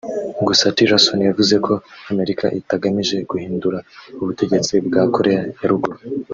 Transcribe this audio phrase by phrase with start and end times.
[0.47, 1.73] gusa Tillerson yavuze ko
[2.11, 3.77] Amerika itagamije guhindura
[4.21, 5.97] ubutegetsi bwa Koreya ya Ruguru